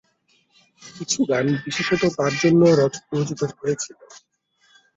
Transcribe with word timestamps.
কিছু 0.81 1.19
গান 1.29 1.45
বিশেষত 1.65 2.01
তাঁর 2.17 2.33
জন্য 2.41 2.61
রচিত 3.13 3.41
হয়েছিল। 3.59 3.99